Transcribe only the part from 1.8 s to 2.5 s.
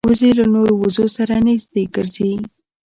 ګرځي